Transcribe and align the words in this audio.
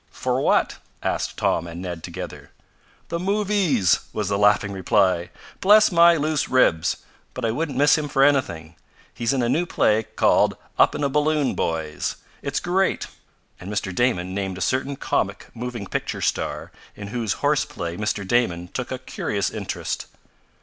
"For 0.09 0.41
what?" 0.41 0.79
asked 1.03 1.37
Tom 1.37 1.67
and 1.67 1.79
Ned 1.79 2.01
together. 2.01 2.49
"The 3.09 3.19
movies," 3.19 3.99
was 4.13 4.29
the 4.29 4.37
laughing 4.39 4.71
reply. 4.71 5.29
"Bless 5.59 5.91
my 5.91 6.15
loose 6.15 6.49
ribs! 6.49 6.97
but 7.35 7.45
I 7.45 7.51
wouldn't 7.51 7.77
miss 7.77 7.99
him 7.99 8.07
for 8.07 8.23
anything. 8.23 8.75
He's 9.13 9.31
in 9.31 9.43
a 9.43 9.47
new 9.47 9.67
play 9.67 10.01
called 10.01 10.57
'Up 10.79 10.95
in 10.95 11.03
a 11.03 11.07
Balloon 11.07 11.53
Boys.' 11.53 12.15
It's 12.41 12.59
great!" 12.59 13.05
and 13.59 13.71
Mr. 13.71 13.93
Damon 13.93 14.33
named 14.33 14.57
a 14.57 14.61
certain 14.61 14.95
comic 14.95 15.45
moving 15.53 15.85
picture 15.85 16.21
star 16.21 16.71
in 16.95 17.09
whose 17.09 17.33
horse 17.33 17.63
play 17.63 17.95
Mr. 17.95 18.27
Damon 18.27 18.69
took 18.69 18.91
a 18.91 18.97
curious 18.97 19.51
interest. 19.51 20.07